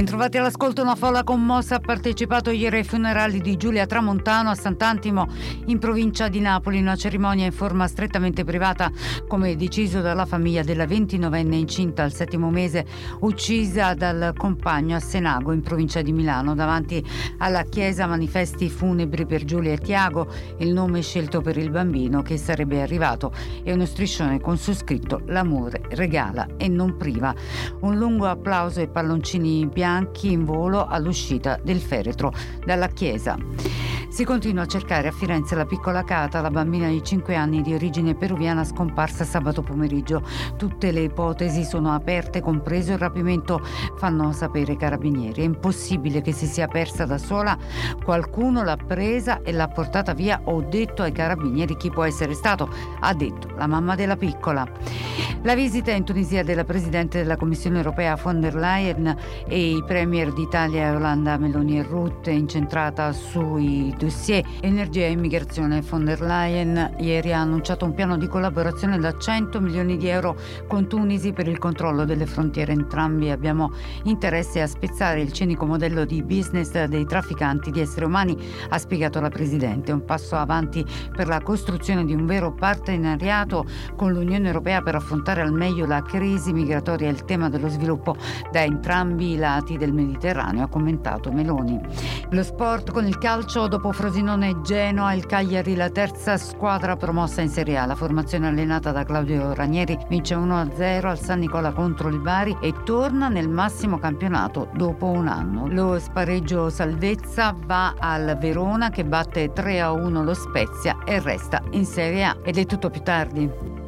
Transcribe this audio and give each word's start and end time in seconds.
Bentrovati 0.00 0.38
all'ascolto, 0.38 0.80
una 0.80 0.94
folla 0.94 1.22
commossa 1.24 1.74
ha 1.74 1.78
partecipato 1.78 2.48
ieri 2.48 2.78
ai 2.78 2.84
funerali 2.84 3.38
di 3.42 3.58
Giulia 3.58 3.84
Tramontano 3.84 4.48
a 4.48 4.54
Sant'Antimo 4.54 5.26
in 5.66 5.78
provincia 5.78 6.28
di 6.28 6.40
Napoli, 6.40 6.80
una 6.80 6.96
cerimonia 6.96 7.44
in 7.44 7.52
forma 7.52 7.86
strettamente 7.86 8.42
privata, 8.42 8.90
come 9.28 9.56
deciso 9.56 10.00
dalla 10.00 10.24
famiglia 10.24 10.62
della 10.62 10.86
29enne 10.86 11.52
incinta 11.52 12.02
al 12.02 12.14
settimo 12.14 12.48
mese, 12.48 12.86
uccisa 13.20 13.92
dal 13.92 14.32
compagno 14.38 14.96
a 14.96 15.00
Senago 15.00 15.52
in 15.52 15.60
provincia 15.60 16.00
di 16.00 16.12
Milano. 16.12 16.54
Davanti 16.54 17.04
alla 17.36 17.64
chiesa 17.64 18.06
manifesti 18.06 18.70
funebri 18.70 19.26
per 19.26 19.44
Giulia 19.44 19.74
e 19.74 19.78
Tiago, 19.78 20.28
il 20.60 20.72
nome 20.72 21.02
scelto 21.02 21.42
per 21.42 21.58
il 21.58 21.68
bambino 21.68 22.22
che 22.22 22.38
sarebbe 22.38 22.80
arrivato 22.80 23.34
e 23.62 23.70
uno 23.74 23.84
striscione 23.84 24.40
con 24.40 24.56
su 24.56 24.72
scritto 24.72 25.20
L'amore 25.26 25.82
regala 25.90 26.46
e 26.56 26.68
non 26.68 26.96
priva. 26.96 27.34
Un 27.80 27.98
lungo 27.98 28.26
applauso 28.28 28.80
e 28.80 28.88
palloncini 28.88 29.58
bianchi 29.90 30.30
in 30.30 30.44
volo 30.44 30.86
all'uscita 30.86 31.58
del 31.60 31.80
feretro 31.80 32.32
dalla 32.64 32.86
chiesa. 32.86 33.36
Si 34.10 34.24
continua 34.24 34.64
a 34.64 34.66
cercare 34.66 35.06
a 35.06 35.12
Firenze 35.12 35.54
la 35.54 35.64
piccola 35.64 36.02
Cata, 36.02 36.40
la 36.40 36.50
bambina 36.50 36.88
di 36.88 37.00
5 37.00 37.36
anni 37.36 37.62
di 37.62 37.74
origine 37.74 38.16
peruviana 38.16 38.64
scomparsa 38.64 39.22
sabato 39.22 39.62
pomeriggio. 39.62 40.20
Tutte 40.56 40.90
le 40.90 41.02
ipotesi 41.02 41.62
sono 41.62 41.92
aperte, 41.92 42.40
compreso 42.40 42.90
il 42.90 42.98
rapimento, 42.98 43.64
fanno 43.98 44.32
sapere 44.32 44.72
i 44.72 44.76
carabinieri. 44.76 45.42
È 45.42 45.44
impossibile 45.44 46.22
che 46.22 46.32
si 46.32 46.46
sia 46.46 46.66
persa 46.66 47.06
da 47.06 47.18
sola. 47.18 47.56
Qualcuno 48.02 48.64
l'ha 48.64 48.76
presa 48.76 49.42
e 49.42 49.52
l'ha 49.52 49.68
portata 49.68 50.12
via. 50.12 50.40
Ho 50.42 50.60
detto 50.60 51.02
ai 51.02 51.12
carabinieri 51.12 51.76
chi 51.76 51.90
può 51.90 52.02
essere 52.02 52.34
stato. 52.34 52.68
Ha 52.98 53.14
detto 53.14 53.48
la 53.54 53.68
mamma 53.68 53.94
della 53.94 54.16
piccola. 54.16 54.66
La 55.42 55.54
visita 55.54 55.92
in 55.92 56.04
Tunisia 56.04 56.42
della 56.42 56.64
Presidente 56.64 57.18
della 57.18 57.36
Commissione 57.36 57.78
europea 57.78 58.16
von 58.16 58.40
der 58.40 58.54
Leyen 58.56 59.16
e 59.46 59.70
i 59.70 59.82
Premier 59.86 60.32
d'Italia 60.32 60.88
e 60.88 60.96
Olanda 60.96 61.38
Meloni 61.38 61.78
e 61.78 61.82
Rutte 61.82 62.30
incentrata 62.30 63.12
sui 63.12 63.94
dossier 64.00 64.42
energia 64.62 65.04
e 65.04 65.10
immigrazione. 65.10 65.82
Von 65.82 66.06
der 66.06 66.22
Leyen 66.22 66.94
ieri 66.98 67.34
ha 67.34 67.40
annunciato 67.40 67.84
un 67.84 67.92
piano 67.92 68.16
di 68.16 68.28
collaborazione 68.28 68.98
da 68.98 69.14
100 69.16 69.60
milioni 69.60 69.98
di 69.98 70.08
euro 70.08 70.38
con 70.66 70.88
Tunisi 70.88 71.34
per 71.34 71.46
il 71.46 71.58
controllo 71.58 72.06
delle 72.06 72.24
frontiere. 72.24 72.72
Entrambi 72.72 73.28
abbiamo 73.28 73.72
interesse 74.04 74.62
a 74.62 74.66
spezzare 74.66 75.20
il 75.20 75.32
cinico 75.32 75.66
modello 75.66 76.06
di 76.06 76.22
business 76.22 76.84
dei 76.84 77.04
trafficanti 77.04 77.70
di 77.70 77.80
esseri 77.80 78.06
umani, 78.06 78.34
ha 78.70 78.78
spiegato 78.78 79.20
la 79.20 79.28
Presidente. 79.28 79.92
Un 79.92 80.06
passo 80.06 80.36
avanti 80.36 80.82
per 81.14 81.26
la 81.26 81.42
costruzione 81.42 82.06
di 82.06 82.14
un 82.14 82.24
vero 82.24 82.54
partenariato 82.54 83.66
con 83.96 84.12
l'Unione 84.12 84.46
Europea 84.46 84.80
per 84.80 84.94
affrontare 84.94 85.42
al 85.42 85.52
meglio 85.52 85.84
la 85.84 86.00
crisi 86.00 86.54
migratoria 86.54 87.08
e 87.08 87.12
il 87.12 87.24
tema 87.26 87.50
dello 87.50 87.68
sviluppo 87.68 88.16
da 88.50 88.62
entrambi 88.62 89.32
i 89.32 89.36
lati 89.36 89.76
del 89.76 89.92
Mediterraneo, 89.92 90.64
ha 90.64 90.68
commentato 90.68 91.30
Meloni. 91.30 91.78
Lo 92.30 92.42
sport 92.42 92.92
con 92.92 93.06
il 93.06 93.18
calcio 93.18 93.68
Frosinone 93.92 94.50
e 94.50 94.60
Genoa, 94.62 95.12
il 95.12 95.26
Cagliari 95.26 95.74
la 95.74 95.90
terza 95.90 96.36
squadra 96.36 96.96
promossa 96.96 97.40
in 97.40 97.48
Serie 97.48 97.78
A. 97.78 97.86
La 97.86 97.94
formazione 97.94 98.48
allenata 98.48 98.92
da 98.92 99.04
Claudio 99.04 99.54
Ranieri 99.54 99.98
vince 100.08 100.34
1-0 100.34 101.06
al 101.06 101.18
San 101.18 101.40
Nicola 101.40 101.72
contro 101.72 102.08
il 102.08 102.18
Bari 102.18 102.56
e 102.60 102.72
torna 102.84 103.28
nel 103.28 103.48
massimo 103.48 103.98
campionato 103.98 104.68
dopo 104.74 105.06
un 105.06 105.28
anno. 105.28 105.66
Lo 105.68 105.98
spareggio 105.98 106.70
salvezza 106.70 107.54
va 107.66 107.94
al 107.98 108.36
Verona 108.38 108.90
che 108.90 109.04
batte 109.04 109.52
3-1 109.52 110.22
lo 110.22 110.34
Spezia 110.34 110.98
e 111.04 111.20
resta 111.20 111.62
in 111.70 111.84
Serie 111.84 112.24
A. 112.24 112.36
Ed 112.42 112.58
è 112.58 112.66
tutto 112.66 112.90
più 112.90 113.02
tardi. 113.02 113.79